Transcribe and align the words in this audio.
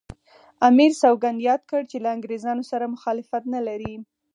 امیر 0.69 0.91
سوګند 1.01 1.39
یاد 1.49 1.61
کړ 1.69 1.81
چې 1.91 1.97
له 2.03 2.09
انګریزانو 2.15 2.63
سره 2.71 2.91
مخالفت 2.95 3.43
نه 3.53 3.61
لري. 3.67 3.93